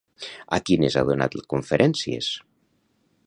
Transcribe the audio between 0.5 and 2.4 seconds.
A quines ha donat conferències?